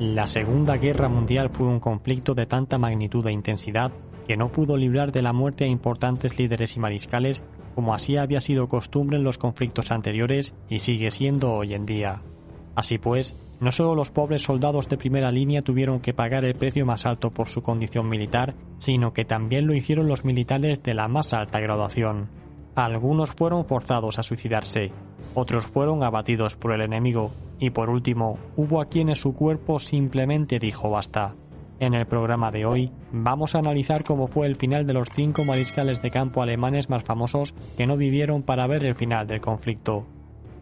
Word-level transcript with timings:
La 0.00 0.26
Segunda 0.26 0.78
Guerra 0.78 1.10
Mundial 1.10 1.50
fue 1.50 1.66
un 1.66 1.78
conflicto 1.78 2.32
de 2.32 2.46
tanta 2.46 2.78
magnitud 2.78 3.26
e 3.26 3.32
intensidad 3.32 3.92
que 4.26 4.34
no 4.34 4.50
pudo 4.50 4.78
librar 4.78 5.12
de 5.12 5.20
la 5.20 5.34
muerte 5.34 5.64
a 5.64 5.66
importantes 5.66 6.38
líderes 6.38 6.74
y 6.74 6.80
mariscales 6.80 7.42
como 7.74 7.92
así 7.92 8.16
había 8.16 8.40
sido 8.40 8.66
costumbre 8.66 9.18
en 9.18 9.24
los 9.24 9.36
conflictos 9.36 9.90
anteriores 9.90 10.54
y 10.70 10.78
sigue 10.78 11.10
siendo 11.10 11.52
hoy 11.52 11.74
en 11.74 11.84
día. 11.84 12.22
Así 12.74 12.96
pues, 12.96 13.36
no 13.60 13.72
solo 13.72 13.94
los 13.94 14.10
pobres 14.10 14.40
soldados 14.40 14.88
de 14.88 14.96
primera 14.96 15.30
línea 15.30 15.60
tuvieron 15.60 16.00
que 16.00 16.14
pagar 16.14 16.46
el 16.46 16.54
precio 16.54 16.86
más 16.86 17.04
alto 17.04 17.28
por 17.28 17.50
su 17.50 17.62
condición 17.62 18.08
militar, 18.08 18.54
sino 18.78 19.12
que 19.12 19.26
también 19.26 19.66
lo 19.66 19.74
hicieron 19.74 20.08
los 20.08 20.24
militares 20.24 20.82
de 20.82 20.94
la 20.94 21.08
más 21.08 21.34
alta 21.34 21.60
graduación. 21.60 22.39
Algunos 22.74 23.30
fueron 23.30 23.64
forzados 23.64 24.18
a 24.18 24.22
suicidarse, 24.22 24.92
otros 25.34 25.66
fueron 25.66 26.02
abatidos 26.02 26.54
por 26.54 26.72
el 26.72 26.82
enemigo, 26.82 27.32
y 27.58 27.70
por 27.70 27.90
último, 27.90 28.38
hubo 28.56 28.80
a 28.80 28.86
quienes 28.86 29.20
su 29.20 29.34
cuerpo 29.34 29.78
simplemente 29.78 30.58
dijo 30.58 30.90
basta. 30.90 31.34
En 31.80 31.94
el 31.94 32.06
programa 32.06 32.50
de 32.50 32.66
hoy 32.66 32.92
vamos 33.10 33.54
a 33.54 33.58
analizar 33.58 34.04
cómo 34.04 34.26
fue 34.26 34.46
el 34.46 34.56
final 34.56 34.86
de 34.86 34.92
los 34.92 35.08
cinco 35.08 35.44
mariscales 35.44 36.02
de 36.02 36.10
campo 36.10 36.42
alemanes 36.42 36.90
más 36.90 37.02
famosos 37.02 37.54
que 37.76 37.86
no 37.86 37.96
vivieron 37.96 38.42
para 38.42 38.66
ver 38.66 38.84
el 38.84 38.94
final 38.94 39.26
del 39.26 39.40
conflicto. 39.40 40.04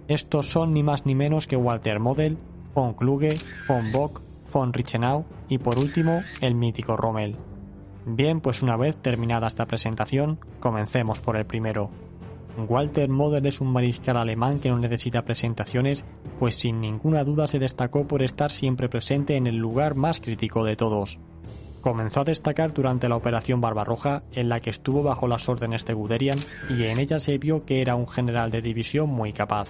Estos 0.07 0.51
son 0.51 0.73
ni 0.73 0.83
más 0.83 1.07
ni 1.07 1.15
menos 1.15 1.47
que 1.47 1.57
Walter 1.57 1.99
Model, 1.99 2.39
von 2.73 2.95
Kluge, 2.95 3.37
von 3.67 3.91
Bock, 3.93 4.23
von 4.53 4.73
Richenau 4.73 5.25
y 5.49 5.59
por 5.59 5.79
último 5.79 6.23
el 6.41 6.55
mítico 6.55 6.97
Rommel. 6.97 7.37
Bien, 8.11 8.41
pues 8.41 8.63
una 8.63 8.79
vez 8.79 8.97
terminada 8.97 9.47
esta 9.47 9.67
presentación, 9.67 10.39
comencemos 10.61 11.21
por 11.21 11.37
el 11.37 11.45
primero. 11.45 11.91
Walter 12.67 13.11
Model 13.11 13.45
es 13.45 13.61
un 13.61 13.71
mariscal 13.71 14.17
alemán 14.17 14.61
que 14.61 14.71
no 14.71 14.79
necesita 14.79 15.27
presentaciones, 15.27 16.07
pues 16.39 16.55
sin 16.55 16.81
ninguna 16.81 17.23
duda 17.23 17.47
se 17.47 17.59
destacó 17.59 18.07
por 18.09 18.23
estar 18.23 18.51
siempre 18.51 18.89
presente 18.89 19.37
en 19.37 19.47
el 19.47 19.57
lugar 19.57 19.95
más 19.95 20.21
crítico 20.23 20.65
de 20.65 20.75
todos. 20.75 21.21
Comenzó 21.83 22.23
a 22.23 22.25
destacar 22.25 22.73
durante 22.73 23.11
la 23.11 23.17
Operación 23.17 23.61
Barbarroja, 23.61 24.23
en 24.33 24.49
la 24.49 24.61
que 24.61 24.71
estuvo 24.71 25.03
bajo 25.03 25.29
las 25.29 25.47
órdenes 25.47 25.85
de 25.85 25.93
Guderian, 25.93 26.39
y 26.71 26.85
en 26.85 26.99
ella 26.99 27.19
se 27.19 27.37
vio 27.37 27.67
que 27.67 27.83
era 27.83 27.95
un 27.95 28.09
general 28.09 28.51
de 28.51 28.63
división 28.63 29.11
muy 29.11 29.35
capaz. 29.35 29.69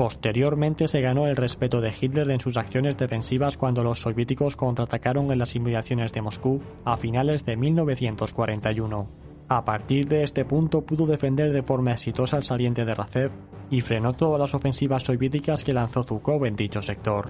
Posteriormente 0.00 0.88
se 0.88 1.02
ganó 1.02 1.26
el 1.26 1.36
respeto 1.36 1.82
de 1.82 1.92
Hitler 1.92 2.30
en 2.30 2.40
sus 2.40 2.56
acciones 2.56 2.96
defensivas 2.96 3.58
cuando 3.58 3.84
los 3.84 4.00
soviéticos 4.00 4.56
contraatacaron 4.56 5.30
en 5.30 5.38
las 5.38 5.54
inmediaciones 5.54 6.10
de 6.14 6.22
Moscú 6.22 6.62
a 6.86 6.96
finales 6.96 7.44
de 7.44 7.58
1941. 7.58 9.06
A 9.48 9.62
partir 9.66 10.08
de 10.08 10.22
este 10.22 10.46
punto 10.46 10.80
pudo 10.86 11.04
defender 11.04 11.52
de 11.52 11.62
forma 11.62 11.92
exitosa 11.92 12.38
el 12.38 12.44
saliente 12.44 12.86
de 12.86 12.94
Racev 12.94 13.30
y 13.70 13.82
frenó 13.82 14.14
todas 14.14 14.40
las 14.40 14.54
ofensivas 14.54 15.02
soviéticas 15.02 15.64
que 15.64 15.74
lanzó 15.74 16.02
Zhukov 16.02 16.46
en 16.46 16.56
dicho 16.56 16.80
sector. 16.80 17.28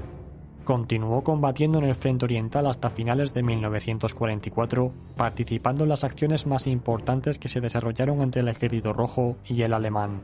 Continuó 0.62 1.24
combatiendo 1.24 1.78
en 1.78 1.86
el 1.86 1.96
frente 1.96 2.27
oriental 2.27 2.68
hasta 2.68 2.90
finales 2.90 3.34
de 3.34 3.42
1944, 3.42 4.92
participando 5.16 5.82
en 5.82 5.88
las 5.88 6.05
acciones 6.05 6.46
más 6.46 6.68
importantes 6.68 7.40
que 7.40 7.48
se 7.48 7.60
desarrollaron 7.60 8.22
entre 8.22 8.42
el 8.42 8.48
ejército 8.48 8.92
rojo 8.92 9.38
y 9.44 9.62
el 9.62 9.74
alemán. 9.74 10.20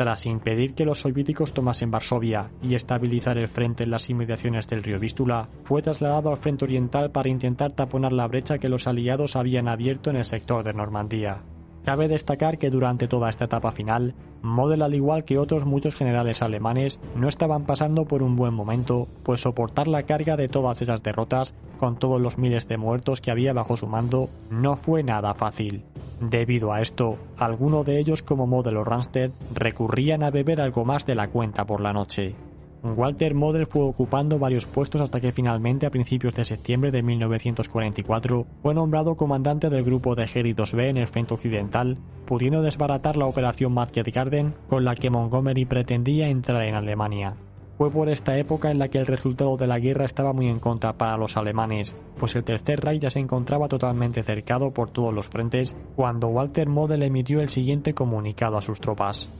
Tras 0.00 0.24
impedir 0.24 0.72
que 0.72 0.86
los 0.86 1.02
soviéticos 1.02 1.52
tomasen 1.52 1.90
Varsovia 1.90 2.50
y 2.62 2.74
estabilizar 2.74 3.36
el 3.36 3.48
frente 3.48 3.84
en 3.84 3.90
las 3.90 4.08
inmediaciones 4.08 4.66
del 4.66 4.82
río 4.82 4.98
Vístula, 4.98 5.50
fue 5.62 5.82
trasladado 5.82 6.30
al 6.30 6.38
frente 6.38 6.64
oriental 6.64 7.10
para 7.10 7.28
intentar 7.28 7.72
taponar 7.72 8.10
la 8.10 8.26
brecha 8.26 8.56
que 8.56 8.70
los 8.70 8.86
aliados 8.86 9.36
habían 9.36 9.68
abierto 9.68 10.08
en 10.08 10.16
el 10.16 10.24
sector 10.24 10.64
de 10.64 10.72
Normandía. 10.72 11.42
Cabe 11.84 12.08
destacar 12.08 12.58
que 12.58 12.70
durante 12.70 13.08
toda 13.08 13.30
esta 13.30 13.46
etapa 13.46 13.72
final, 13.72 14.14
Model 14.42 14.82
al 14.82 14.94
igual 14.94 15.24
que 15.24 15.38
otros 15.38 15.64
muchos 15.64 15.94
generales 15.94 16.40
alemanes 16.42 17.00
no 17.14 17.28
estaban 17.28 17.64
pasando 17.64 18.06
por 18.06 18.22
un 18.22 18.36
buen 18.36 18.54
momento, 18.54 19.06
pues 19.22 19.42
soportar 19.42 19.88
la 19.88 20.04
carga 20.04 20.36
de 20.36 20.48
todas 20.48 20.80
esas 20.82 21.02
derrotas, 21.02 21.54
con 21.78 21.96
todos 21.96 22.20
los 22.20 22.38
miles 22.38 22.68
de 22.68 22.78
muertos 22.78 23.20
que 23.20 23.30
había 23.30 23.52
bajo 23.52 23.76
su 23.76 23.86
mando, 23.86 24.30
no 24.50 24.76
fue 24.76 25.02
nada 25.02 25.34
fácil. 25.34 25.84
Debido 26.20 26.72
a 26.72 26.80
esto, 26.80 27.16
algunos 27.38 27.86
de 27.86 27.98
ellos 27.98 28.22
como 28.22 28.46
Model 28.46 28.76
o 28.76 28.84
Ramstedt 28.84 29.32
recurrían 29.54 30.22
a 30.22 30.30
beber 30.30 30.60
algo 30.60 30.84
más 30.84 31.06
de 31.06 31.14
la 31.14 31.28
cuenta 31.28 31.64
por 31.64 31.80
la 31.80 31.92
noche. 31.92 32.34
Walter 32.82 33.34
Model 33.34 33.66
fue 33.66 33.82
ocupando 33.82 34.38
varios 34.38 34.64
puestos 34.64 35.02
hasta 35.02 35.20
que 35.20 35.32
finalmente 35.32 35.84
a 35.86 35.90
principios 35.90 36.34
de 36.34 36.46
septiembre 36.46 36.90
de 36.90 37.02
1944 37.02 38.46
fue 38.62 38.74
nombrado 38.74 39.16
comandante 39.16 39.68
del 39.68 39.84
grupo 39.84 40.14
de 40.14 40.24
ejércitos 40.24 40.72
B 40.72 40.88
en 40.88 40.96
el 40.96 41.06
frente 41.06 41.34
occidental, 41.34 41.98
pudiendo 42.24 42.62
desbaratar 42.62 43.16
la 43.16 43.26
operación 43.26 43.74
Market 43.74 44.08
Garden 44.14 44.54
con 44.68 44.84
la 44.84 44.94
que 44.94 45.10
Montgomery 45.10 45.66
pretendía 45.66 46.28
entrar 46.28 46.62
en 46.62 46.74
Alemania. 46.74 47.36
Fue 47.76 47.90
por 47.90 48.08
esta 48.08 48.36
época 48.36 48.70
en 48.70 48.78
la 48.78 48.88
que 48.88 48.98
el 48.98 49.06
resultado 49.06 49.56
de 49.56 49.66
la 49.66 49.78
guerra 49.78 50.04
estaba 50.04 50.32
muy 50.32 50.48
en 50.48 50.58
contra 50.58 50.94
para 50.94 51.16
los 51.16 51.36
alemanes, 51.36 51.94
pues 52.18 52.36
el 52.36 52.44
Tercer 52.44 52.80
Reich 52.80 53.02
ya 53.02 53.10
se 53.10 53.20
encontraba 53.20 53.68
totalmente 53.68 54.22
cercado 54.22 54.70
por 54.70 54.90
todos 54.90 55.14
los 55.14 55.28
frentes 55.28 55.76
cuando 55.96 56.28
Walter 56.28 56.68
Model 56.68 57.02
emitió 57.02 57.40
el 57.40 57.48
siguiente 57.48 57.94
comunicado 57.94 58.58
a 58.58 58.62
sus 58.62 58.80
tropas. 58.80 59.30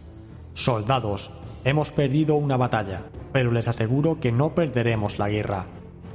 Soldados, 0.60 1.30
hemos 1.64 1.90
perdido 1.90 2.34
una 2.34 2.58
batalla, 2.58 3.04
pero 3.32 3.50
les 3.50 3.66
aseguro 3.66 4.20
que 4.20 4.30
no 4.30 4.54
perderemos 4.54 5.18
la 5.18 5.30
guerra. 5.30 5.66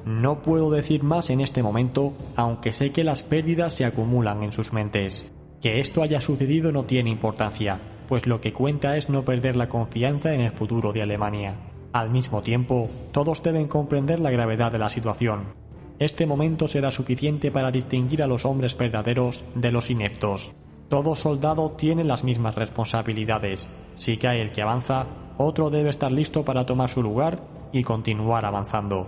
No 0.06 0.44
puedo 0.44 0.69
decir 0.69 1.01
más 1.01 1.31
en 1.31 1.41
este 1.41 1.63
momento, 1.63 2.13
aunque 2.35 2.72
sé 2.72 2.91
que 2.91 3.03
las 3.03 3.23
pérdidas 3.23 3.73
se 3.73 3.85
acumulan 3.85 4.44
en 4.44 4.51
sus 4.51 4.72
mentes. 4.72 5.31
Que 5.61 5.79
esto 5.79 6.03
haya 6.03 6.22
sucedido 6.22 6.72
no 6.72 6.83
tiene 6.83 7.09
importancia, 7.09 7.79
pues 8.07 8.28
lo 8.28 8.39
que 8.39 8.53
cuenta 8.53 8.97
es 8.97 9.09
no 9.09 9.25
perder 9.25 9.56
la 9.56 9.67
confianza 9.67 10.31
en 10.35 10.41
el 10.41 10.51
futuro 10.51 10.94
de 10.94 11.01
Alemania. 11.01 11.56
Al 11.91 12.12
mismo 12.12 12.44
tiempo, 12.44 12.88
todos 13.12 13.41
deben 13.41 13.67
comprender 13.67 14.19
la 14.19 14.29
gravedad 14.29 14.72
de 14.72 14.77
la 14.77 14.89
situación. 14.89 15.56
Este 15.97 16.27
momento 16.27 16.67
será 16.67 16.91
suficiente 16.91 17.50
para 17.50 17.72
distinguir 17.72 18.22
a 18.22 18.27
los 18.27 18.45
hombres 18.45 18.77
verdaderos 18.77 19.44
de 19.56 19.72
los 19.72 19.89
ineptos. 19.89 20.53
Todo 20.88 21.16
soldado 21.16 21.72
tiene 21.72 22.03
las 22.03 22.23
mismas 22.23 22.53
responsabilidades. 22.53 23.67
Si 23.95 24.17
cae 24.17 24.41
el 24.41 24.51
que 24.51 24.61
avanza, 24.61 25.07
otro 25.38 25.69
debe 25.69 25.89
estar 25.89 26.11
listo 26.11 26.44
para 26.44 26.66
tomar 26.66 26.89
su 26.89 27.01
lugar 27.01 27.39
y 27.72 27.83
continuar 27.83 28.45
avanzando. 28.45 29.07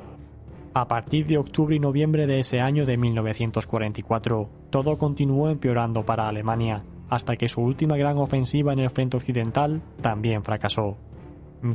A 0.74 0.88
partir 0.88 1.25
de 1.25 1.38
octubre 1.38 1.75
y 1.75 1.80
noviembre 1.80 2.28
de 2.28 2.40
ese 2.40 2.59
año 2.59 2.86
de 2.86 2.98
1944, 2.98 4.50
todo 4.70 4.98
continuó 4.98 5.50
empeorando 5.50 6.06
para 6.06 6.28
Alemania, 6.28 6.84
hasta 7.09 7.36
que 7.36 7.50
su 7.50 7.62
última 7.62 7.98
gran 7.98 8.18
ofensiva 8.18 8.74
en 8.74 8.80
el 8.80 8.90
frente 8.90 9.18
occidental 9.18 9.81
también 10.02 10.44
fracasó. 10.44 10.98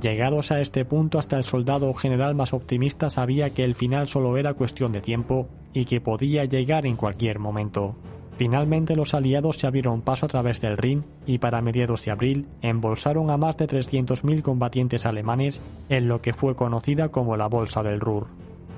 Llegados 0.01 0.53
a 0.53 0.61
este 0.61 0.85
punto, 0.85 1.19
hasta 1.19 1.37
el 1.37 1.43
soldado 1.43 1.93
general 1.95 2.37
más 2.37 2.53
optimista 2.53 3.09
sabía 3.09 3.51
que 3.51 3.65
el 3.65 3.75
final 3.75 4.07
solo 4.07 4.37
era 4.37 4.55
cuestión 4.55 4.93
de 4.93 5.01
tiempo 5.01 5.49
y 5.73 5.87
que 5.87 6.01
podía 6.01 6.45
llegar 6.45 6.87
en 6.87 6.97
cualquier 6.97 7.41
momento. 7.41 7.97
Finalmente 8.39 8.97
los 8.97 9.15
aliados 9.15 9.59
se 9.59 9.67
abrieron 9.67 10.03
paso 10.03 10.27
a 10.27 10.29
través 10.29 10.61
del 10.61 10.77
Rin 10.77 11.05
y 11.27 11.39
para 11.39 11.61
mediados 11.61 12.05
de 12.05 12.11
abril 12.11 12.47
embolsaron 12.61 13.31
a 13.31 13.37
más 13.37 13.57
de 13.57 13.69
300.000 13.69 14.43
combatientes 14.43 15.07
alemanes 15.07 15.61
en 15.89 16.09
lo 16.09 16.23
que 16.23 16.33
fue 16.33 16.57
conocida 16.57 17.11
como 17.11 17.37
la 17.37 17.47
Bolsa 17.47 17.83
del 17.83 18.01
Ruhr. 18.01 18.27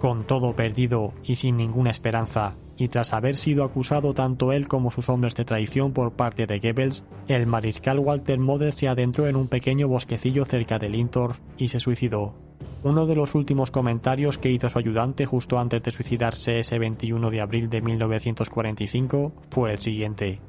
Con 0.00 0.24
todo 0.24 0.54
perdido 0.54 1.14
y 1.22 1.36
sin 1.36 1.56
ninguna 1.56 1.90
esperanza, 1.90 2.54
y 2.76 2.88
tras 2.88 3.12
haber 3.12 3.36
sido 3.36 3.64
acusado 3.64 4.12
tanto 4.12 4.52
él 4.52 4.68
como 4.68 4.90
sus 4.90 5.08
hombres 5.08 5.34
de 5.34 5.44
traición 5.44 5.92
por 5.92 6.12
parte 6.12 6.46
de 6.46 6.58
Goebbels, 6.58 7.04
el 7.28 7.46
mariscal 7.46 8.00
Walter 8.00 8.38
Model 8.38 8.72
se 8.72 8.88
adentró 8.88 9.28
en 9.28 9.36
un 9.36 9.48
pequeño 9.48 9.88
bosquecillo 9.88 10.44
cerca 10.44 10.78
de 10.78 10.88
Lintorf 10.88 11.38
y 11.56 11.68
se 11.68 11.80
suicidó. 11.80 12.34
Uno 12.82 13.06
de 13.06 13.14
los 13.14 13.34
últimos 13.34 13.70
comentarios 13.70 14.36
que 14.36 14.50
hizo 14.50 14.68
su 14.68 14.78
ayudante 14.78 15.24
justo 15.24 15.58
antes 15.58 15.82
de 15.82 15.90
suicidarse 15.90 16.58
ese 16.58 16.78
21 16.78 17.30
de 17.30 17.40
abril 17.40 17.70
de 17.70 17.80
1945 17.80 19.32
fue 19.50 19.72
el 19.72 19.78
siguiente. 19.78 20.40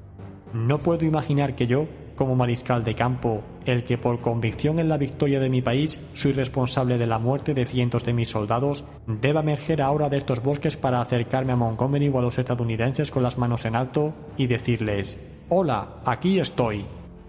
No 0.54 0.80
puedo 0.80 1.06
imaginar 1.06 1.56
que 1.56 1.68
yo, 1.68 1.88
como 2.16 2.36
mariscal 2.36 2.84
de 2.84 2.96
campo, 2.96 3.42
el 3.66 3.84
que 3.84 3.98
por 3.98 4.22
convicción 4.22 4.80
en 4.80 4.90
la 4.90 4.98
victoria 4.98 5.40
de 5.40 5.50
mi 5.50 5.62
país 5.62 6.00
soy 6.14 6.34
responsable 6.34 6.98
de 6.98 7.08
la 7.08 7.20
muerte 7.20 7.54
de 7.54 7.66
cientos 7.66 8.06
de 8.06 8.14
mis 8.14 8.30
soldados, 8.30 8.84
deba 9.08 9.42
emerger 9.42 9.82
ahora 9.82 10.10
de 10.10 10.18
estos 10.18 10.44
bosques 10.44 10.78
para 10.78 11.02
acercarme 11.02 11.54
a 11.54 11.58
Montgomery 11.58 12.10
o 12.10 12.20
a 12.20 12.22
los 12.22 12.38
estadounidenses 12.38 13.12
con 13.12 13.24
las 13.24 13.38
manos 13.38 13.66
en 13.66 13.76
alto 13.76 14.14
y 14.38 14.48
decirles, 14.48 15.20
Hola, 15.50 16.02
aquí 16.06 16.40
estoy. 16.40 16.86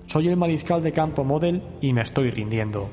Soy 0.06 0.28
el 0.28 0.36
mariscal 0.36 0.82
de 0.82 0.92
campo 0.92 1.24
Model 1.24 1.62
y 1.80 1.92
me 1.92 2.02
estoy 2.02 2.30
rindiendo. 2.30 2.88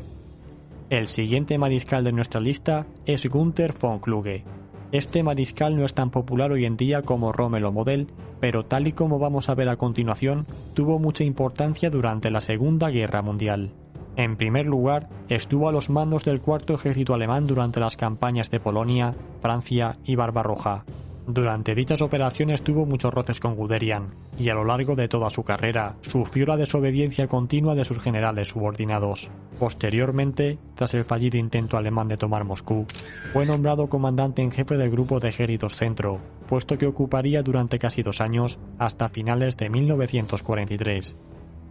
El 0.89 1.07
siguiente 1.07 1.57
mariscal 1.57 2.03
de 2.03 2.11
nuestra 2.11 2.41
lista 2.41 2.85
es 3.05 3.25
Gunther 3.27 3.73
von 3.79 3.99
Kluge. 3.99 4.43
Este 4.91 5.23
mariscal 5.23 5.75
no 5.75 5.85
es 5.85 5.93
tan 5.93 6.11
popular 6.11 6.51
hoy 6.51 6.65
en 6.65 6.77
día 6.77 7.01
como 7.01 7.31
Rommel 7.31 7.65
o 7.65 7.71
Model, 7.71 8.07
pero 8.39 8.65
tal 8.65 8.87
y 8.87 8.91
como 8.91 9.17
vamos 9.17 9.49
a 9.49 9.55
ver 9.55 9.69
a 9.69 9.77
continuación, 9.77 10.45
tuvo 10.75 10.99
mucha 10.99 11.23
importancia 11.23 11.89
durante 11.89 12.29
la 12.29 12.41
Segunda 12.41 12.89
Guerra 12.89 13.21
Mundial. 13.21 13.71
En 14.15 14.37
primer 14.37 14.67
lugar, 14.67 15.09
estuvo 15.29 15.67
a 15.67 15.71
los 15.71 15.89
mandos 15.89 16.23
del 16.23 16.41
cuarto 16.41 16.75
ejército 16.75 17.15
alemán 17.15 17.47
durante 17.47 17.79
las 17.79 17.97
campañas 17.97 18.51
de 18.51 18.59
Polonia, 18.59 19.15
Francia 19.41 19.97
y 20.03 20.15
Barbarroja. 20.15 20.85
Durante 21.25 21.73
dichas 21.73 22.01
operaciones 22.01 22.63
tuvo 22.63 22.85
muchos 22.85 23.13
roces 23.13 23.39
con 23.39 23.55
Guderian, 23.55 24.13
y 24.37 24.49
a 24.49 24.55
lo 24.55 24.65
largo 24.65 24.95
de 24.95 25.07
toda 25.07 25.29
su 25.29 25.43
carrera 25.43 25.95
sufrió 26.01 26.45
la 26.45 26.57
desobediencia 26.57 27.27
continua 27.27 27.75
de 27.75 27.85
sus 27.85 27.99
generales 27.99 28.49
subordinados. 28.49 29.31
Posteriormente, 29.57 30.57
tras 30.75 30.93
el 30.95 31.05
fallido 31.05 31.37
intento 31.37 31.77
alemán 31.77 32.09
de 32.09 32.17
tomar 32.17 32.43
Moscú, 32.43 32.85
fue 33.31 33.45
nombrado 33.45 33.87
comandante 33.87 34.41
en 34.41 34.51
jefe 34.51 34.75
del 34.75 34.91
grupo 34.91 35.21
de 35.21 35.29
ejércitos 35.29 35.77
Centro, 35.77 36.19
puesto 36.49 36.77
que 36.77 36.87
ocuparía 36.87 37.41
durante 37.41 37.79
casi 37.79 38.03
dos 38.03 38.19
años 38.19 38.59
hasta 38.77 39.07
finales 39.07 39.55
de 39.55 39.69
1943. 39.69 41.15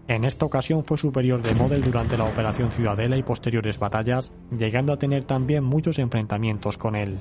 En 0.09 0.25
esta 0.25 0.47
ocasión 0.47 0.83
fue 0.83 0.97
superior 0.97 1.43
de 1.43 1.55
Model 1.55 1.83
durante 1.83 2.17
la 2.17 2.25
Operación 2.25 2.73
Ciudadela 2.73 3.19
y 3.19 3.23
posteriores 3.23 3.79
batallas, 3.79 4.33
llegando 4.51 4.95
a 4.95 4.99
tener 4.99 5.25
también 5.25 5.63
muchos 5.63 5.99
enfrentamientos 5.99 6.79
con 6.79 6.97
él. 6.97 7.19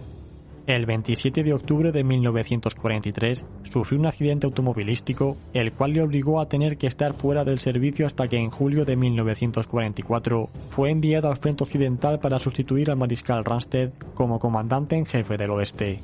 El 0.67 0.85
27 0.85 1.43
de 1.43 1.53
octubre 1.53 1.91
de 1.91 2.03
1943 2.03 3.45
sufrió 3.63 3.99
un 3.99 4.05
accidente 4.05 4.45
automovilístico, 4.45 5.35
el 5.53 5.73
cual 5.73 5.93
le 5.93 6.03
obligó 6.03 6.39
a 6.39 6.49
tener 6.49 6.77
que 6.77 6.85
estar 6.85 7.13
fuera 7.13 7.43
del 7.43 7.57
servicio 7.57 8.05
hasta 8.05 8.27
que 8.27 8.37
en 8.37 8.51
julio 8.51 8.85
de 8.85 8.95
1944 8.95 10.49
fue 10.69 10.91
enviado 10.91 11.29
al 11.29 11.37
frente 11.37 11.63
occidental 11.63 12.19
para 12.19 12.37
sustituir 12.37 12.91
al 12.91 12.97
mariscal 12.97 13.43
Ramsted 13.43 13.89
como 14.13 14.37
comandante 14.37 14.95
en 14.95 15.07
jefe 15.07 15.35
del 15.35 15.49
oeste. 15.49 15.99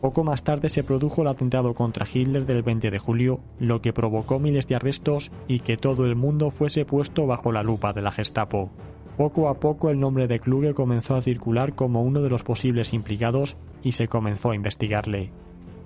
Poco 0.00 0.24
más 0.24 0.44
tarde 0.44 0.70
se 0.70 0.84
produjo 0.84 1.20
el 1.20 1.28
atentado 1.28 1.74
contra 1.74 2.06
Hitler 2.10 2.46
del 2.46 2.62
20 2.62 2.90
de 2.90 2.98
julio, 2.98 3.40
lo 3.58 3.82
que 3.82 3.92
provocó 3.92 4.38
miles 4.38 4.66
de 4.66 4.76
arrestos 4.76 5.30
y 5.46 5.60
que 5.60 5.76
todo 5.76 6.06
el 6.06 6.16
mundo 6.16 6.50
fuese 6.50 6.86
puesto 6.86 7.26
bajo 7.26 7.52
la 7.52 7.62
lupa 7.62 7.92
de 7.92 8.02
la 8.02 8.12
Gestapo. 8.12 8.70
Poco 9.16 9.48
a 9.48 9.54
poco 9.54 9.90
el 9.90 10.00
nombre 10.00 10.26
de 10.26 10.40
Kluge 10.40 10.74
comenzó 10.74 11.14
a 11.14 11.22
circular 11.22 11.74
como 11.74 12.02
uno 12.02 12.20
de 12.20 12.30
los 12.30 12.42
posibles 12.42 12.92
implicados 12.92 13.56
y 13.82 13.92
se 13.92 14.08
comenzó 14.08 14.50
a 14.50 14.56
investigarle. 14.56 15.30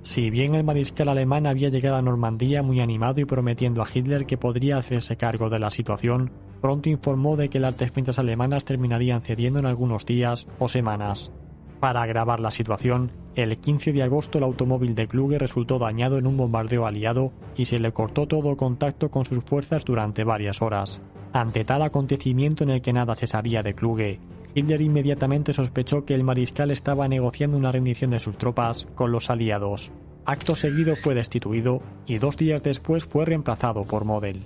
Si 0.00 0.30
bien 0.30 0.54
el 0.54 0.64
mariscal 0.64 1.08
alemán 1.08 1.46
había 1.46 1.69
llegado 1.69 1.96
a 1.96 2.02
Normandía 2.02 2.62
muy 2.62 2.80
animado 2.80 3.20
y 3.20 3.26
prometiendo 3.26 3.82
a 3.82 3.88
Hitler 3.92 4.25
que 4.25 4.38
podría 4.38 4.78
hacerse 4.78 5.16
cargo 5.16 5.50
de 5.50 5.58
la 5.58 5.70
situación, 5.70 6.30
pronto 6.62 6.88
informó 6.88 7.36
de 7.36 7.50
que 7.50 7.60
las 7.60 7.76
defensas 7.76 8.19
alemanas 8.19 8.64
terminarían 8.64 9.20
cediendo 9.20 9.58
en 9.58 9.66
algunos 9.66 10.06
días 10.06 10.46
o 10.58 10.69
semanas. 10.69 11.31
Para 11.80 12.02
agravar 12.02 12.40
la 12.40 12.50
situación, 12.50 13.12
el 13.36 13.56
15 13.56 13.92
de 13.92 14.02
agosto 14.02 14.38
el 14.38 14.44
automóvil 14.44 14.96
de 14.96 15.06
Kluge 15.06 15.38
resultó 15.38 15.78
dañado 15.78 16.19
en 16.19 16.26
un 16.26 16.36
bombardeo 16.36 16.86
aliado 16.86 17.32
y 17.56 17.66
se 17.66 17.78
le 17.78 17.92
cortó 17.92 18.26
todo 18.26 18.56
contacto 18.56 19.10
con 19.10 19.25
sus 19.25 19.44
fuerzas 19.44 19.84
durante 19.84 20.25
varias 20.25 20.60
horas. 20.60 21.00
Ante 21.32 21.64
tal 21.64 21.82
acontecimiento 21.82 22.64
en 22.64 22.70
el 22.70 22.82
que 22.82 22.92
nada 22.92 23.14
se 23.14 23.28
sabía 23.28 23.62
de 23.62 23.75
Kluge, 23.75 24.19
Hitler 24.54 24.80
inmediatamente 24.80 25.52
sospechó 25.52 26.04
que 26.04 26.14
el 26.14 26.25
mariscal 26.25 26.72
estaba 26.72 27.06
negociando 27.06 27.56
una 27.56 27.70
rendición 27.70 28.10
de 28.10 28.19
sus 28.19 28.36
tropas 28.36 28.86
con 28.96 29.12
los 29.12 29.31
aliados. 29.31 29.92
Acto 30.24 30.56
seguido 30.56 30.96
fue 30.96 31.14
destituido 31.14 31.81
y 32.06 32.19
dos 32.19 32.36
días 32.36 32.62
después 32.62 33.04
fue 33.04 33.24
reemplazado 33.24 33.84
por 33.84 34.04
Model. 34.04 34.42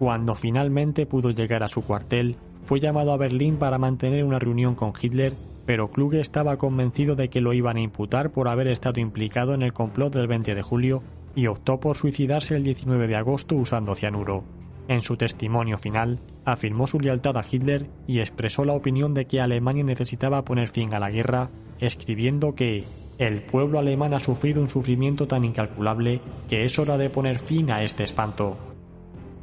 Cuando 0.00 0.34
finalmente 0.34 1.06
pudo 1.06 1.30
llegar 1.30 1.62
a 1.62 1.68
su 1.68 1.82
cuartel, 1.82 2.36
fue 2.64 2.80
llamado 2.80 3.12
a 3.12 3.16
Berlín 3.16 3.58
para 3.58 3.78
mantener 3.78 4.24
una 4.24 4.40
reunión 4.40 4.74
con 4.74 4.92
Hitler, 5.00 5.32
pero 5.66 5.90
Kluge 5.90 6.20
estaba 6.20 6.56
convencido 6.56 7.16
de 7.16 7.28
que 7.28 7.40
lo 7.40 7.52
iban 7.52 7.76
a 7.76 7.80
imputar 7.80 8.30
por 8.30 8.48
haber 8.48 8.68
estado 8.68 9.00
implicado 9.00 9.52
en 9.52 9.62
el 9.62 9.72
complot 9.72 10.14
del 10.14 10.28
20 10.28 10.54
de 10.54 10.62
julio 10.62 11.02
y 11.34 11.48
optó 11.48 11.80
por 11.80 11.96
suicidarse 11.96 12.54
el 12.54 12.64
19 12.64 13.08
de 13.08 13.16
agosto 13.16 13.56
usando 13.56 13.94
cianuro. 13.94 14.44
En 14.88 15.00
su 15.00 15.16
testimonio 15.16 15.78
final, 15.78 16.20
afirmó 16.44 16.86
su 16.86 17.00
lealtad 17.00 17.36
a 17.36 17.44
Hitler 17.48 17.88
y 18.06 18.20
expresó 18.20 18.64
la 18.64 18.72
opinión 18.72 19.14
de 19.14 19.26
que 19.26 19.40
Alemania 19.40 19.82
necesitaba 19.82 20.44
poner 20.44 20.68
fin 20.68 20.94
a 20.94 21.00
la 21.00 21.10
guerra, 21.10 21.50
escribiendo 21.80 22.54
que 22.54 22.84
el 23.18 23.42
pueblo 23.42 23.80
alemán 23.80 24.14
ha 24.14 24.20
sufrido 24.20 24.62
un 24.62 24.68
sufrimiento 24.68 25.26
tan 25.26 25.44
incalculable 25.44 26.20
que 26.48 26.64
es 26.64 26.78
hora 26.78 26.96
de 26.96 27.10
poner 27.10 27.40
fin 27.40 27.70
a 27.72 27.82
este 27.82 28.04
espanto. 28.04 28.56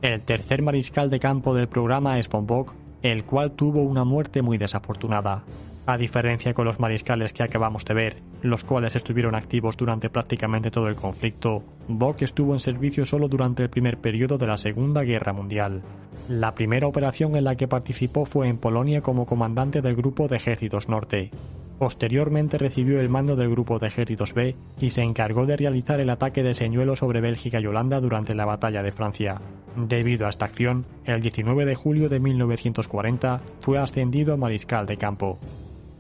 El 0.02 0.22
tercer 0.22 0.62
mariscal 0.62 1.10
de 1.10 1.20
campo 1.20 1.54
del 1.54 1.68
programa 1.68 2.20
es 2.20 2.30
von 2.30 2.48
Bock, 2.48 2.74
el 3.02 3.26
cual 3.26 3.52
tuvo 3.52 3.82
una 3.82 4.06
muerte 4.06 4.42
muy 4.42 4.58
desafortunada. 4.58 5.44
A 5.86 5.98
diferencia 5.98 6.54
con 6.54 6.64
los 6.64 6.80
mariscales 6.80 7.34
que 7.34 7.44
acabamos 7.44 7.84
de 7.84 7.94
ver, 7.94 8.16
los 8.42 8.64
cuales 8.64 8.96
estuvieron 8.96 9.36
activos 9.36 9.76
durante 9.76 10.10
prácticamente 10.10 10.72
todo 10.72 10.88
el 10.88 10.96
conflicto, 10.96 11.62
Bock 11.90 12.22
estuvo 12.22 12.54
en 12.54 12.62
servicio 12.62 13.06
solo 13.06 13.28
durante 13.28 13.64
el 13.64 13.70
primer 13.70 13.98
periodo 13.98 14.38
de 14.38 14.48
la 14.48 14.56
Segunda 14.56 15.04
Guerra 15.04 15.34
Mundial. 15.34 15.82
La 16.30 16.56
primera 16.56 16.88
operación 16.88 17.36
en 17.36 17.44
la 17.44 17.58
que 17.58 17.68
participó 17.68 18.26
fue 18.26 18.48
en 18.48 18.60
Polonia 18.60 19.02
como 19.02 19.26
comandante 19.26 19.82
del 19.82 19.98
Grupo 19.98 20.30
de 20.30 20.38
Ejércitos 20.38 20.88
Norte. 20.88 21.32
Posteriormente 21.80 22.58
recibió 22.58 23.02
el 23.02 23.10
mando 23.10 23.36
del 23.36 23.50
Grupo 23.50 23.78
de 23.78 23.88
Ejércitos 23.88 24.34
B 24.34 24.56
y 24.80 24.92
se 24.92 25.02
encargó 25.02 25.46
de 25.46 25.58
realizar 25.58 26.00
el 26.00 26.12
ataque 26.12 26.44
de 26.44 26.54
señuelo 26.54 26.96
sobre 26.96 27.20
Bélgica 27.20 27.60
y 27.60 27.66
Holanda 27.66 28.00
durante 28.00 28.36
la 28.36 28.46
Batalla 28.46 28.84
de 28.84 28.94
Francia. 28.94 29.42
Debido 29.76 30.28
a 30.28 30.30
esta 30.30 30.46
acción, 30.46 30.86
el 31.04 31.22
19 31.22 31.66
de 31.66 31.76
julio 31.76 32.08
de 32.08 32.22
1940 32.22 33.42
fue 33.60 33.80
ascendido 33.80 34.34
a 34.34 34.38
mariscal 34.38 34.86
de 34.86 34.96
campo. 34.96 35.40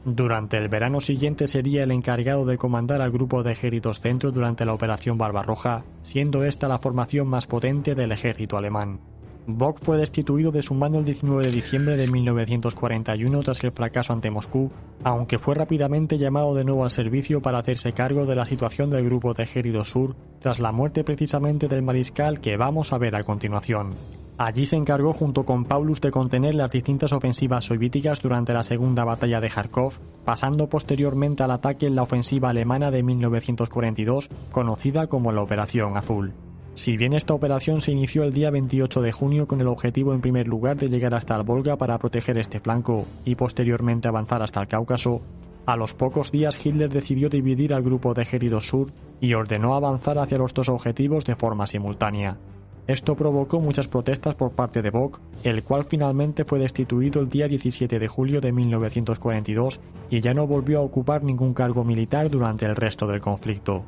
Durante 0.05 0.57
el 0.57 0.67
verano 0.67 0.99
siguiente 0.99 1.47
sería 1.47 1.83
el 1.83 1.91
encargado 1.91 2.45
de 2.45 2.57
comandar 2.57 3.01
al 3.01 3.11
grupo 3.11 3.41
de 3.41 3.53
ejércitos 3.53 4.01
centro 4.01 4.31
durante 4.31 4.65
la 4.65 4.73
Operación 4.73 5.17
Barbarroja, 5.17 5.85
siendo 6.01 6.43
esta 6.43 6.67
la 6.67 6.79
formación 6.79 7.27
más 7.27 7.47
potente 7.47 7.95
del 7.95 8.11
ejército 8.11 8.57
alemán. 8.57 9.12
Bock 9.45 9.79
fue 9.83 9.97
destituido 9.97 10.53
de 10.53 10.61
su 10.61 10.73
mando 10.73 10.99
el 10.99 11.05
19 11.05 11.43
de 11.43 11.51
diciembre 11.51 11.97
de 11.97 12.07
1941 12.07 13.41
tras 13.41 13.61
el 13.65 13.73
fracaso 13.73 14.13
ante 14.13 14.31
Moscú, 14.31 14.71
aunque 15.03 15.37
fue 15.37 15.55
rápidamente 15.55 16.17
llamado 16.17 16.55
de 16.55 16.63
nuevo 16.63 16.85
al 16.85 16.91
servicio 16.91 17.41
para 17.41 17.59
hacerse 17.59 17.91
cargo 17.91 18.25
de 18.25 18.35
la 18.35 18.45
situación 18.45 18.89
del 18.89 19.03
grupo 19.03 19.33
de 19.33 19.43
ejércitos 19.43 19.89
sur 19.89 20.15
tras 20.39 20.59
la 20.59 20.71
muerte 20.71 21.03
precisamente 21.03 21.67
del 21.67 21.81
mariscal 21.81 22.39
que 22.39 22.55
vamos 22.55 22.93
a 22.93 22.97
ver 22.97 23.15
a 23.15 23.25
continuación. 23.25 23.91
Allí 24.37 24.65
se 24.65 24.77
encargó 24.77 25.13
junto 25.13 25.45
con 25.45 25.65
Paulus 25.65 25.99
de 25.99 26.11
contener 26.11 26.55
las 26.55 26.71
distintas 26.71 27.11
ofensivas 27.11 27.65
soviéticas 27.65 28.21
durante 28.21 28.53
la 28.53 28.63
segunda 28.63 29.03
batalla 29.03 29.41
de 29.41 29.49
Kharkov, 29.49 29.93
pasando 30.23 30.69
posteriormente 30.69 31.43
al 31.43 31.51
ataque 31.51 31.85
en 31.85 31.95
la 31.95 32.03
ofensiva 32.03 32.49
alemana 32.49 32.91
de 32.91 33.03
1942, 33.03 34.29
conocida 34.51 35.07
como 35.07 35.33
la 35.33 35.43
Operación 35.43 35.97
Azul. 35.97 36.33
Si 36.73 36.97
bien 36.97 37.13
esta 37.13 37.33
operación 37.33 37.81
se 37.81 37.91
inició 37.91 38.23
el 38.23 38.33
día 38.33 38.49
28 38.49 39.01
de 39.01 39.11
junio 39.11 39.47
con 39.47 39.61
el 39.61 39.67
objetivo 39.67 40.13
en 40.13 40.21
primer 40.21 40.47
lugar 40.47 40.77
de 40.77 40.89
llegar 40.89 41.13
hasta 41.13 41.35
el 41.35 41.43
Volga 41.43 41.77
para 41.77 41.97
proteger 41.99 42.37
este 42.37 42.59
flanco 42.59 43.05
y 43.25 43.35
posteriormente 43.35 44.07
avanzar 44.07 44.41
hasta 44.41 44.61
el 44.61 44.67
Cáucaso, 44.67 45.21
a 45.65 45.77
los 45.77 45.93
pocos 45.93 46.31
días 46.31 46.57
Hitler 46.63 46.89
decidió 46.89 47.29
dividir 47.29 47.73
al 47.73 47.83
grupo 47.83 48.13
de 48.13 48.23
ejércitos 48.23 48.65
sur 48.67 48.91
y 49.21 49.33
ordenó 49.33 49.75
avanzar 49.75 50.17
hacia 50.17 50.37
los 50.37 50.53
dos 50.53 50.67
objetivos 50.67 51.23
de 51.23 51.37
forma 51.37 51.67
simultánea. 51.67 52.37
Esto 52.85 53.15
provocó 53.15 53.61
muchas 53.61 53.87
protestas 53.87 54.35
por 54.35 54.51
parte 54.51 54.81
de 54.81 54.89
Bock, 54.89 55.21
el 55.45 55.63
cual 55.63 55.85
finalmente 55.85 56.43
fue 56.43 56.59
destituido 56.59 57.21
el 57.21 57.29
día 57.29 57.47
17 57.47 57.97
de 57.97 58.07
julio 58.09 58.41
de 58.41 58.51
1942 58.51 59.79
y 60.09 60.19
ya 60.19 60.33
no 60.33 60.47
volvió 60.47 60.79
a 60.79 60.83
ocupar 60.83 61.23
ningún 61.23 61.53
cargo 61.53 61.85
militar 61.85 62.29
durante 62.29 62.65
el 62.65 62.75
resto 62.75 63.07
del 63.07 63.21
conflicto. 63.21 63.85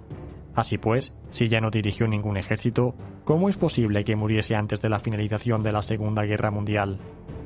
Así 0.56 0.78
pues, 0.78 1.14
si 1.30 1.50
ya 1.50 1.60
no 1.60 1.70
dirigió 1.70 2.08
ningún 2.08 2.38
ejército, 2.38 2.96
¿cómo 3.26 3.50
es 3.50 3.58
posible 3.58 4.06
que 4.06 4.16
muriese 4.16 4.56
antes 4.56 4.82
de 4.82 4.90
la 4.90 5.00
finalización 5.00 5.64
de 5.64 5.74
la 5.74 5.82
Segunda 5.82 6.24
Guerra 6.24 6.50
Mundial? 6.50 6.98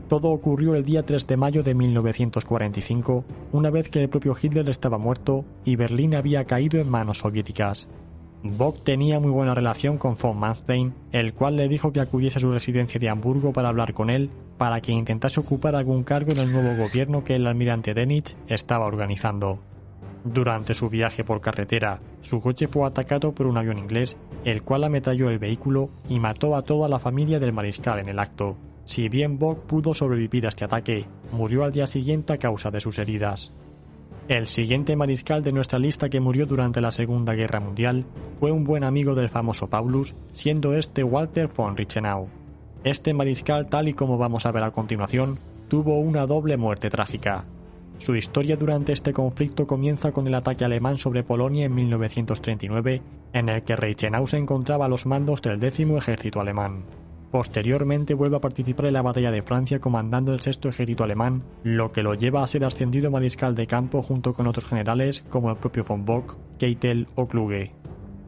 Todo 0.07 0.29
ocurrió 0.29 0.75
el 0.75 0.85
día 0.85 1.03
3 1.03 1.27
de 1.27 1.37
mayo 1.37 1.63
de 1.63 1.73
1945, 1.73 3.25
una 3.51 3.69
vez 3.69 3.89
que 3.89 4.01
el 4.01 4.09
propio 4.09 4.35
Hitler 4.39 4.69
estaba 4.69 4.97
muerto 4.97 5.45
y 5.65 5.75
Berlín 5.75 6.15
había 6.15 6.45
caído 6.45 6.79
en 6.79 6.89
manos 6.89 7.19
soviéticas. 7.19 7.87
Bock 8.41 8.83
tenía 8.83 9.19
muy 9.19 9.31
buena 9.31 9.53
relación 9.53 9.97
con 9.97 10.15
von 10.15 10.37
Manstein, 10.37 10.93
el 11.11 11.33
cual 11.33 11.57
le 11.57 11.67
dijo 11.67 11.91
que 11.91 11.99
acudiese 11.99 12.37
a 12.37 12.41
su 12.41 12.51
residencia 12.51 12.99
de 12.99 13.09
Hamburgo 13.09 13.51
para 13.51 13.69
hablar 13.69 13.93
con 13.93 14.09
él, 14.09 14.29
para 14.57 14.81
que 14.81 14.93
intentase 14.93 15.39
ocupar 15.39 15.75
algún 15.75 16.03
cargo 16.03 16.31
en 16.31 16.37
el 16.37 16.51
nuevo 16.51 16.75
gobierno 16.75 17.23
que 17.23 17.35
el 17.35 17.45
almirante 17.47 17.93
Denich 17.93 18.35
estaba 18.47 18.85
organizando. 18.85 19.59
Durante 20.23 20.73
su 20.73 20.89
viaje 20.89 21.23
por 21.23 21.41
carretera, 21.41 21.99
su 22.21 22.41
coche 22.41 22.67
fue 22.67 22.85
atacado 22.85 23.33
por 23.33 23.47
un 23.47 23.57
avión 23.57 23.77
inglés, 23.77 24.17
el 24.43 24.63
cual 24.63 24.83
ametralló 24.83 25.29
el 25.29 25.39
vehículo 25.39 25.89
y 26.09 26.19
mató 26.19 26.55
a 26.55 26.63
toda 26.63 26.89
la 26.89 26.99
familia 26.99 27.39
del 27.39 27.53
mariscal 27.53 27.99
en 27.99 28.09
el 28.09 28.19
acto. 28.19 28.57
Si 28.83 29.07
bien 29.07 29.37
Bock 29.37 29.65
pudo 29.65 29.93
sobrevivir 29.93 30.45
a 30.45 30.49
este 30.49 30.65
ataque, 30.65 31.05
murió 31.31 31.63
al 31.63 31.71
día 31.71 31.87
siguiente 31.87 32.33
a 32.33 32.37
causa 32.37 32.71
de 32.71 32.81
sus 32.81 32.97
heridas. 32.99 33.51
El 34.27 34.47
siguiente 34.47 34.95
mariscal 34.95 35.43
de 35.43 35.51
nuestra 35.51 35.79
lista 35.79 36.09
que 36.09 36.19
murió 36.19 36.45
durante 36.45 36.81
la 36.81 36.91
Segunda 36.91 37.33
Guerra 37.33 37.59
Mundial 37.59 38.05
fue 38.39 38.51
un 38.51 38.63
buen 38.63 38.83
amigo 38.83 39.15
del 39.15 39.29
famoso 39.29 39.67
Paulus, 39.67 40.15
siendo 40.31 40.75
este 40.75 41.03
Walter 41.03 41.49
von 41.55 41.75
Reichenau. 41.75 42.27
Este 42.83 43.13
mariscal, 43.13 43.67
tal 43.67 43.89
y 43.89 43.93
como 43.93 44.17
vamos 44.17 44.45
a 44.45 44.51
ver 44.51 44.63
a 44.63 44.71
continuación, 44.71 45.39
tuvo 45.67 45.99
una 45.99 46.25
doble 46.27 46.57
muerte 46.57 46.89
trágica. 46.89 47.45
Su 47.99 48.15
historia 48.15 48.55
durante 48.55 48.93
este 48.93 49.13
conflicto 49.13 49.67
comienza 49.67 50.11
con 50.11 50.25
el 50.25 50.33
ataque 50.33 50.65
alemán 50.65 50.97
sobre 50.97 51.23
Polonia 51.23 51.65
en 51.65 51.75
1939, 51.75 53.01
en 53.33 53.49
el 53.49 53.63
que 53.63 53.75
Reichenau 53.75 54.25
se 54.25 54.37
encontraba 54.37 54.85
a 54.85 54.89
los 54.89 55.05
mandos 55.05 55.41
del 55.41 55.59
décimo 55.59 55.97
ejército 55.97 56.39
alemán. 56.39 56.85
Posteriormente 57.29 58.15
vuelve 58.15 58.37
a 58.37 58.41
participar 58.41 58.87
en 58.87 58.93
la 58.93 59.01
batalla 59.03 59.31
de 59.31 59.43
Francia 59.43 59.79
comandando 59.79 60.33
el 60.33 60.39
sexto 60.39 60.69
ejército 60.69 61.03
alemán, 61.03 61.43
lo 61.63 61.91
que 61.91 62.01
lo 62.01 62.15
lleva 62.15 62.41
a 62.41 62.47
ser 62.47 62.63
ascendido 62.63 63.11
mariscal 63.11 63.53
de 63.53 63.67
campo 63.67 64.01
junto 64.01 64.33
con 64.33 64.47
otros 64.47 64.65
generales 64.65 65.23
como 65.29 65.51
el 65.51 65.57
propio 65.57 65.83
von 65.83 66.05
Bock, 66.05 66.37
Keitel 66.57 67.07
o 67.15 67.27
Kluge. 67.27 67.73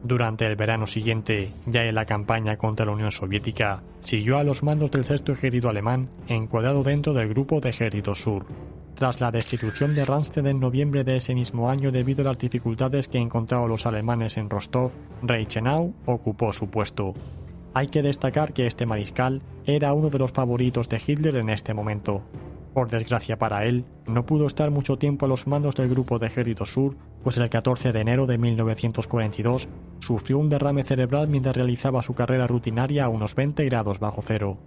Durante 0.04 0.46
el 0.46 0.54
verano 0.54 0.86
siguiente, 0.86 1.50
ya 1.66 1.82
en 1.82 1.94
la 1.94 2.04
campaña 2.04 2.56
contra 2.56 2.86
la 2.86 2.92
Unión 2.92 3.10
Soviética, 3.10 3.82
siguió 4.00 4.36
a 4.36 4.44
los 4.44 4.62
mandos 4.62 4.90
del 4.90 5.04
sexto 5.04 5.32
ejército 5.32 5.68
alemán, 5.68 6.10
encuadrado 6.28 6.82
dentro 6.82 7.14
del 7.14 7.28
grupo 7.28 7.60
de 7.60 7.70
ejército 7.70 8.14
sur. 8.14 8.44
Tras 8.94 9.20
la 9.20 9.30
destitución 9.30 9.94
de 9.94 10.04
Ransted 10.04 10.46
en 10.46 10.60
noviembre 10.60 11.02
de 11.02 11.16
ese 11.16 11.34
mismo 11.34 11.70
año 11.70 11.90
debido 11.90 12.22
a 12.22 12.26
las 12.26 12.38
dificultades 12.38 13.08
que 13.08 13.18
encontraron 13.18 13.68
los 13.68 13.86
alemanes 13.86 14.36
en 14.36 14.50
Rostov, 14.50 14.92
Reichenau 15.22 15.94
ocupó 16.06 16.52
su 16.52 16.68
puesto. 16.68 17.14
Hay 17.74 17.88
que 17.88 18.02
destacar 18.02 18.52
que 18.52 18.66
este 18.66 18.84
mariscal 18.84 19.40
era 19.64 19.94
uno 19.94 20.10
de 20.10 20.18
los 20.18 20.32
favoritos 20.32 20.88
de 20.88 21.00
Hitler 21.04 21.36
en 21.36 21.48
este 21.48 21.72
momento. 21.72 22.22
Por 22.74 22.88
desgracia 22.88 23.38
para 23.38 23.64
él, 23.64 23.84
no 24.06 24.24
pudo 24.24 24.46
estar 24.46 24.70
mucho 24.70 24.96
tiempo 24.96 25.26
a 25.26 25.28
los 25.28 25.46
mandos 25.46 25.74
del 25.74 25.88
grupo 25.88 26.18
de 26.18 26.26
Ejército 26.26 26.64
Sur, 26.64 26.96
pues 27.22 27.36
el 27.38 27.48
14 27.48 27.92
de 27.92 28.00
enero 28.00 28.26
de 28.26 28.38
1942 28.38 29.68
sufrió 30.00 30.38
un 30.38 30.48
derrame 30.48 30.84
cerebral 30.84 31.28
mientras 31.28 31.56
realizaba 31.56 32.02
su 32.02 32.14
carrera 32.14 32.46
rutinaria 32.46 33.04
a 33.04 33.08
unos 33.08 33.34
20 33.34 33.64
grados 33.64 33.98
bajo 33.98 34.22
cero. 34.22 34.58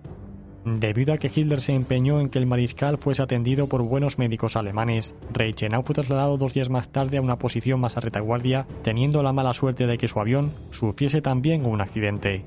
Debido 0.66 1.14
a 1.14 1.20
que 1.20 1.32
Hitler 1.34 1.62
se 1.62 1.76
empeñó 1.76 2.20
en 2.20 2.30
que 2.30 2.40
el 2.40 2.48
mariscal 2.48 2.98
fuese 2.98 3.22
atendido 3.22 3.68
por 3.68 3.84
buenos 3.84 4.18
médicos 4.18 4.56
alemanes, 4.56 5.14
Reichenau 5.32 5.84
fue 5.84 5.94
trasladado 5.94 6.40
dos 6.40 6.56
días 6.56 6.72
más 6.72 6.90
tarde 6.90 7.18
a 7.18 7.22
una 7.22 7.38
posición 7.38 7.80
más 7.80 7.98
a 7.98 8.00
retaguardia, 8.00 8.66
teniendo 8.82 9.22
la 9.22 9.32
mala 9.32 9.54
suerte 9.54 9.86
de 9.86 10.00
que 10.00 10.08
su 10.08 10.20
avión 10.20 10.52
sufriese 10.72 11.22
también 11.22 11.68
un 11.68 11.82
accidente. 11.82 12.46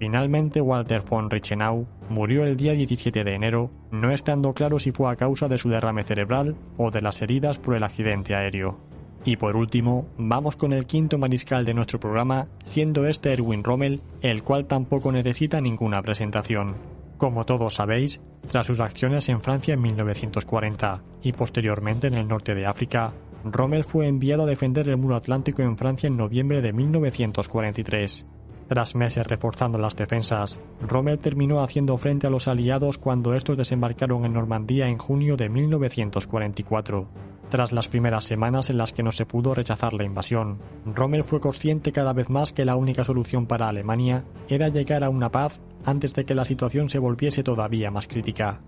Finalmente, 0.00 0.60
Walter 0.60 1.04
von 1.08 1.30
Reichenau 1.30 1.86
murió 2.10 2.42
el 2.44 2.56
día 2.56 2.72
17 2.72 3.22
de 3.22 3.34
enero, 3.36 3.70
no 3.92 4.10
estando 4.10 4.54
claro 4.54 4.80
si 4.80 4.90
fue 4.90 5.12
a 5.12 5.14
causa 5.14 5.46
de 5.46 5.58
su 5.58 5.68
derrame 5.68 6.02
cerebral 6.02 6.56
o 6.78 6.90
de 6.90 7.00
las 7.00 7.22
heridas 7.22 7.58
por 7.58 7.76
el 7.76 7.84
accidente 7.84 8.34
aéreo. 8.34 8.80
Y 9.24 9.36
por 9.36 9.54
último, 9.54 10.08
vamos 10.18 10.56
con 10.56 10.72
el 10.72 10.86
quinto 10.86 11.16
mariscal 11.16 11.64
de 11.64 11.74
nuestro 11.74 12.00
programa, 12.00 12.48
siendo 12.64 13.06
este 13.06 13.32
Erwin 13.32 13.62
Rommel, 13.62 14.00
el 14.20 14.42
cual 14.42 14.66
tampoco 14.66 15.12
necesita 15.12 15.60
ninguna 15.60 16.02
presentación. 16.02 17.01
Como 17.22 17.46
todos 17.46 17.76
sabéis, 17.76 18.20
tras 18.50 18.66
sus 18.66 18.80
acciones 18.80 19.28
en 19.28 19.40
Francia 19.40 19.74
en 19.74 19.80
1940 19.80 21.04
y 21.22 21.30
posteriormente 21.30 22.08
en 22.08 22.14
el 22.14 22.26
norte 22.26 22.52
de 22.52 22.66
África, 22.66 23.12
Rommel 23.44 23.84
fue 23.84 24.08
enviado 24.08 24.42
a 24.42 24.46
defender 24.46 24.88
el 24.88 24.96
muro 24.96 25.14
atlántico 25.14 25.62
en 25.62 25.78
Francia 25.78 26.08
en 26.08 26.16
noviembre 26.16 26.60
de 26.60 26.72
1943. 26.72 28.26
Tras 28.66 28.96
meses 28.96 29.24
reforzando 29.24 29.78
las 29.78 29.94
defensas, 29.94 30.58
Rommel 30.80 31.20
terminó 31.20 31.62
haciendo 31.62 31.96
frente 31.96 32.26
a 32.26 32.30
los 32.30 32.48
aliados 32.48 32.98
cuando 32.98 33.34
estos 33.34 33.56
desembarcaron 33.56 34.24
en 34.24 34.32
Normandía 34.32 34.88
en 34.88 34.98
junio 34.98 35.36
de 35.36 35.48
1944. 35.48 37.06
Tras 37.52 37.70
las 37.70 37.86
primeras 37.86 38.24
semanas 38.24 38.70
en 38.70 38.78
las 38.78 38.94
que 38.94 39.02
no 39.02 39.12
se 39.12 39.26
pudo 39.26 39.54
rechazar 39.54 39.92
la 39.92 40.04
invasión, 40.04 40.56
Rommel 40.86 41.22
fue 41.22 41.38
consciente 41.38 41.92
cada 41.92 42.14
vez 42.14 42.30
más 42.30 42.54
que 42.54 42.64
la 42.64 42.76
única 42.76 43.04
solución 43.04 43.44
para 43.44 43.68
Alemania 43.68 44.24
era 44.48 44.70
llegar 44.70 45.04
a 45.04 45.10
una 45.10 45.30
paz 45.30 45.60
antes 45.84 46.14
de 46.14 46.24
que 46.24 46.34
la 46.34 46.46
situación 46.46 46.88
se 46.88 46.98
volviese 46.98 47.42
todavía 47.42 47.90
más 47.90 48.08
crítica. 48.08 48.62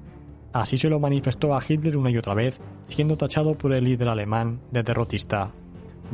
Así 0.52 0.76
se 0.76 0.90
lo 0.90 1.00
manifestó 1.00 1.56
a 1.56 1.62
Hitler 1.66 1.96
una 1.96 2.10
y 2.10 2.18
otra 2.18 2.34
vez, 2.34 2.60
siendo 2.84 3.16
tachado 3.16 3.56
por 3.56 3.72
el 3.72 3.84
líder 3.84 4.08
alemán 4.08 4.60
de 4.70 4.82
derrotista. 4.82 5.50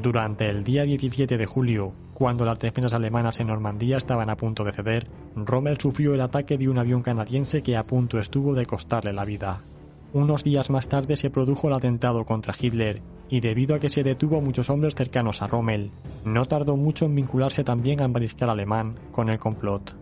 Durante 0.00 0.49
el 0.49 0.62
día 0.62 0.85
17 0.85 1.39
de 1.39 1.47
julio, 1.47 1.93
cuando 2.15 2.45
las 2.45 2.61
defensas 2.61 2.95
alemanas 2.95 3.41
en 3.41 3.49
Normandía 3.49 3.97
estaban 3.97 4.31
a 4.31 4.37
punto 4.37 4.62
de 4.62 4.73
ceder, 4.73 5.09
Rommel 5.35 5.81
sufrió 5.81 6.15
el 6.15 6.21
ataque 6.21 6.57
de 6.57 6.69
un 6.69 6.79
avión 6.79 7.03
canadiense 7.03 7.65
que 7.65 7.77
a 7.77 7.85
punto 7.85 8.21
estuvo 8.21 8.55
de 8.55 8.67
costarle 8.67 9.12
la 9.12 9.25
vida. 9.25 9.65
Unos 10.12 10.43
días 10.43 10.71
más 10.71 10.88
tarde 10.88 11.17
se 11.17 11.31
produjo 11.31 11.69
el 11.69 11.75
atentado 11.75 12.25
contra 12.25 12.55
Hitler, 12.59 13.00
y 13.29 13.40
debido 13.40 13.76
a 13.76 13.79
que 13.79 13.88
se 13.88 14.02
detuvo 14.02 14.38
a 14.38 14.40
muchos 14.40 14.69
hombres 14.69 14.97
cercanos 14.97 15.40
a 15.40 15.47
Rommel, 15.47 15.93
no 16.25 16.47
tardó 16.47 16.76
mucho 16.76 17.05
en 17.05 17.14
vincularse 17.14 17.62
también 17.62 18.00
al 18.00 18.11
mariscal 18.11 18.50
alemán 18.50 18.97
con 19.12 19.29
el 19.29 19.38
complot. 19.38 19.95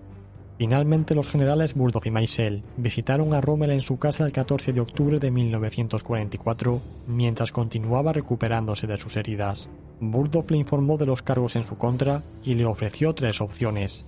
Finalmente 0.57 1.15
los 1.15 1.29
generales 1.29 1.75
Burdoff 1.75 2.07
y 2.07 2.11
Meisel 2.11 2.65
visitaron 2.79 3.33
a 3.33 3.41
Rommel 3.41 3.71
en 3.71 3.83
su 3.83 3.99
casa 3.99 4.25
el 4.25 4.33
14 4.33 4.73
de 4.73 4.81
octubre 4.81 5.21
de 5.21 5.31
1944 5.31 6.81
mientras 7.07 7.53
continuaba 7.53 8.13
recuperándose 8.13 8.89
de 8.89 8.99
sus 8.99 9.17
heridas. 9.17 9.69
Burdoff 10.01 10.51
le 10.51 10.57
informó 10.57 10.97
de 10.97 11.07
los 11.07 11.23
cargos 11.23 11.55
en 11.55 11.63
su 11.63 11.77
contra 11.77 12.25
y 12.43 12.55
le 12.55 12.65
ofreció 12.65 13.15
tres 13.15 13.41
opciones. 13.41 14.05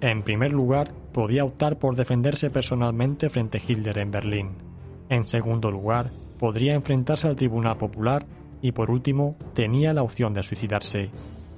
En 0.00 0.22
primer 0.22 0.52
lugar, 0.52 0.92
podía 1.12 1.44
optar 1.44 1.78
por 1.78 1.96
defenderse 1.96 2.48
personalmente 2.48 3.28
frente 3.28 3.58
a 3.58 3.62
Hitler 3.66 3.98
en 3.98 4.10
Berlín. 4.10 4.69
En 5.10 5.26
segundo 5.26 5.70
lugar, 5.70 6.06
podría 6.38 6.74
enfrentarse 6.74 7.28
al 7.28 7.36
Tribunal 7.36 7.76
Popular 7.76 8.24
y 8.62 8.72
por 8.72 8.90
último, 8.90 9.36
tenía 9.54 9.92
la 9.92 10.02
opción 10.02 10.32
de 10.32 10.42
suicidarse. 10.42 11.10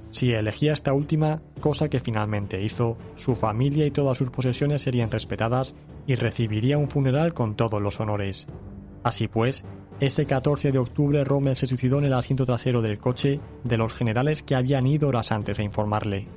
Si 0.09 0.31
elegía 0.31 0.73
esta 0.73 0.93
última, 0.93 1.41
cosa 1.59 1.89
que 1.89 1.99
finalmente 1.99 2.61
hizo, 2.61 2.97
su 3.15 3.35
familia 3.35 3.85
y 3.85 3.91
todas 3.91 4.17
sus 4.17 4.29
posesiones 4.29 4.81
serían 4.81 5.11
respetadas 5.11 5.75
y 6.07 6.15
recibiría 6.15 6.77
un 6.77 6.89
funeral 6.89 7.33
con 7.33 7.55
todos 7.55 7.81
los 7.81 7.99
honores. 7.99 8.47
Así 9.03 9.27
pues, 9.27 9.63
ese 9.99 10.25
14 10.25 10.71
de 10.71 10.79
octubre 10.79 11.23
Rommel 11.23 11.55
se 11.55 11.67
suicidó 11.67 11.99
en 11.99 12.05
el 12.05 12.13
asiento 12.13 12.45
trasero 12.45 12.81
del 12.81 12.99
coche 12.99 13.39
de 13.63 13.77
los 13.77 13.93
generales 13.93 14.43
que 14.43 14.55
habían 14.55 14.87
ido 14.87 15.07
horas 15.09 15.31
antes 15.31 15.59
a 15.59 15.63
informarle. 15.63 16.27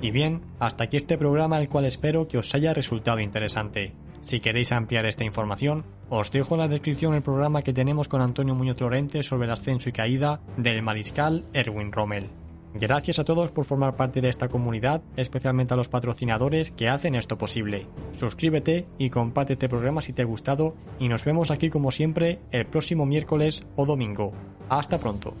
Y 0.00 0.12
bien, 0.12 0.42
hasta 0.60 0.84
aquí 0.84 0.96
este 0.96 1.18
programa 1.18 1.58
el 1.58 1.68
cual 1.68 1.84
espero 1.84 2.28
que 2.28 2.38
os 2.38 2.54
haya 2.54 2.72
resultado 2.72 3.18
interesante. 3.20 3.94
Si 4.20 4.40
queréis 4.40 4.72
ampliar 4.72 5.06
esta 5.06 5.24
información, 5.24 5.84
os 6.10 6.30
dejo 6.30 6.54
en 6.54 6.60
la 6.60 6.68
descripción 6.68 7.14
el 7.14 7.22
programa 7.22 7.62
que 7.62 7.72
tenemos 7.72 8.08
con 8.08 8.20
Antonio 8.20 8.54
Muñoz 8.54 8.80
Lorente 8.80 9.22
sobre 9.22 9.46
el 9.46 9.52
ascenso 9.52 9.88
y 9.88 9.92
caída 9.92 10.40
del 10.56 10.82
mariscal 10.82 11.44
Erwin 11.52 11.92
Rommel. 11.92 12.28
Gracias 12.74 13.18
a 13.18 13.24
todos 13.24 13.50
por 13.50 13.64
formar 13.64 13.96
parte 13.96 14.20
de 14.20 14.28
esta 14.28 14.48
comunidad, 14.48 15.02
especialmente 15.16 15.74
a 15.74 15.76
los 15.76 15.88
patrocinadores 15.88 16.70
que 16.70 16.88
hacen 16.88 17.14
esto 17.14 17.38
posible. 17.38 17.86
Suscríbete 18.12 18.86
y 18.98 19.10
comparte 19.10 19.54
este 19.54 19.68
programa 19.68 20.02
si 20.02 20.12
te 20.12 20.22
ha 20.22 20.26
gustado 20.26 20.74
y 20.98 21.08
nos 21.08 21.24
vemos 21.24 21.50
aquí 21.50 21.70
como 21.70 21.90
siempre 21.90 22.40
el 22.50 22.66
próximo 22.66 23.06
miércoles 23.06 23.64
o 23.76 23.86
domingo. 23.86 24.32
Hasta 24.68 24.98
pronto. 24.98 25.34